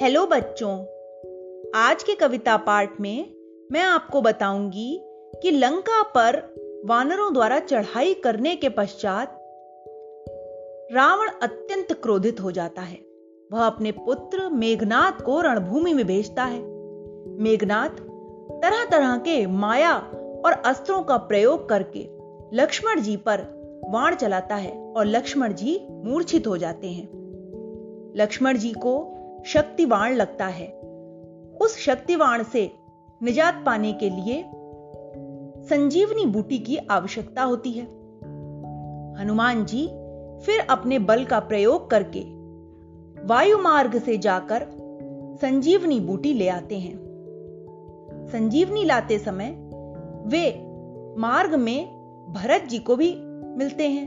[0.00, 0.72] Hello बच्चों,
[1.74, 3.34] आज के कविता पाठ में
[3.72, 5.00] मैं आपको बताऊँगी
[5.42, 6.54] कि लंका पर
[6.86, 9.38] वानरों द्वारा चढ़ाई करने के पश्चात
[10.92, 12.98] रावण अत्यंत क्रोधित हो जाता है।
[13.52, 16.62] वह अपने पुत्र मेघनाथ को रणभूमि में भेजता है।
[17.38, 18.00] मेघनाथ
[18.62, 19.96] तरह तरह के माया
[20.44, 22.08] और अस्त्रों का प्रयोग करके
[22.52, 23.40] लक्ष्मण जी पर
[23.88, 27.08] वाण चलाता है और लक्ष्मण जी मूर्छित हो जाते हैं।
[28.16, 30.66] लक्ष्मण जी को शक्तिवाण लगता है।
[31.60, 32.72] उस शक्तिवाण से
[33.22, 34.44] निजात पाने के लिए
[35.64, 37.84] संजीवनी बूटी की आवश्यकता होती है।
[39.20, 39.86] हनुमान जी
[40.46, 42.20] फिर अपने बल का प्रयोग करके
[43.26, 44.66] वायु मार्ग से जाकर
[45.42, 46.96] संजीवनी बूटी ले आते हैं।
[48.32, 49.50] संजीवनी लाते समय
[50.26, 50.66] वे
[51.20, 51.86] मार्ग में
[52.32, 53.16] भरत जी को भी
[53.56, 54.06] मिलते हैं।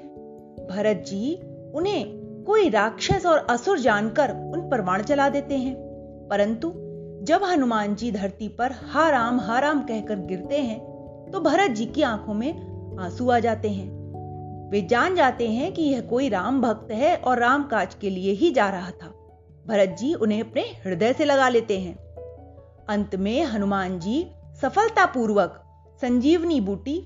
[0.71, 1.35] भरत जी
[1.75, 5.75] उन्हें कोई राक्षस और असुर जानकर उन पर वाण चला देते हैं।
[6.31, 6.71] परंतु
[7.23, 10.79] जब हनुमान जी धरती पर हा राम हा राम कहकर गिरते हैं
[11.31, 15.81] तो भरत जी की आँखों में आँसू आ जाते हैं। वे जान जाते हैं कि
[15.81, 19.07] यह कोई राम भक्त है और राम काज के लिए ही जा रहा था।
[19.67, 21.95] भरत जी उन्हें अपने हृदय से लगा लेते हैं।
[22.89, 24.25] अंत में हनुमान जी
[24.61, 25.61] सफलतापूर्वक
[26.01, 27.01] संजीवनी बूटी,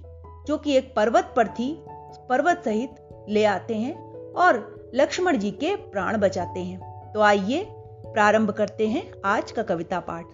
[0.48, 1.84] जो कि एक पर्वत पर थी
[2.30, 7.68] पर्वत सहित ले आते हैं और लक्ष्मण जी के प्राण बचाते हैं। तो आइए
[8.06, 10.26] प्रारंभ करते हैं आज का कविता पाठ।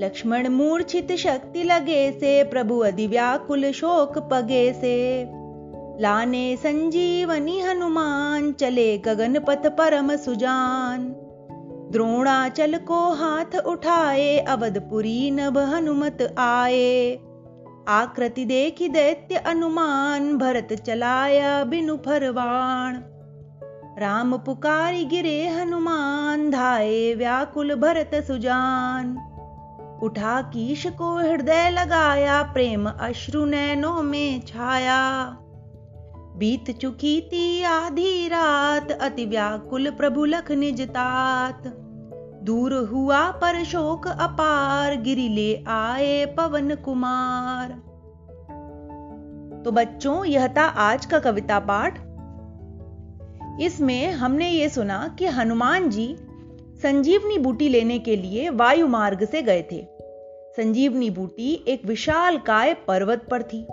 [0.00, 5.24] लक्ष्मण मूर्छित शक्ति लगे से, प्रभु अधि व्याकुल शोक पगे से।
[6.02, 11.16] लाने संजीवनी हनुमान, चले गगन पथ परम सुजान।
[11.92, 17.18] द्रोणाचल को हाथ उठाए, अवधपुरी नभ हनुमत आए।
[17.88, 22.98] आकृति देखी दैत्य अनुमान, भरत चलाया बिनु फरवाण।
[23.98, 29.28] राम पुकारी गिरे हनुमान, धाये व्याकुल भरत सुजान।
[30.02, 35.36] उठा कीश को हृदय लगाया, प्रेम अश्रु नैनों में छाया।
[36.36, 41.81] बीत चुकी थी आधी रात, अति व्याकुल प्रभु लख निजतात।
[42.42, 47.68] दूर हुआ पर शोक अपार गिरी ले आए पवन कुमार।
[49.64, 51.98] तो बच्चों, यह था आज का कविता पाठ।
[53.60, 56.16] इसमें हमने ये सुना कि हनुमान जी
[56.82, 59.86] संजीवनी बूटी लेने के लिए वायु मार्ग से गए थे।
[60.56, 63.66] संजीवनी बूटी एक विशाल काय पर्वत पर थी।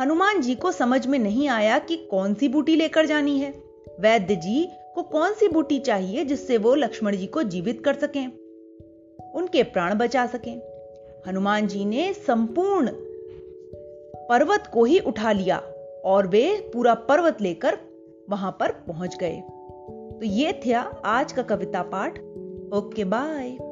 [0.00, 3.54] हनुमान जी को समझ में नहीं आया कि कौन सी बूटी लेकर जानी है।
[4.00, 8.26] वैद्य जी को कौन सी बूटी चाहिए जिससे वो लक्ष्मण जी को जीवित कर सकें,
[9.34, 10.60] उनके प्राण बचा सकें।
[11.26, 12.90] हनुमान जी ने संपूर्ण
[14.28, 15.58] पर्वत को ही उठा लिया
[16.04, 17.78] और वे पूरा पर्वत लेकर
[18.30, 19.40] वहाँ पर पहुँच गए।
[20.18, 22.18] तो ये था आज का कविता पाठ।
[22.74, 23.67] Okay, bye.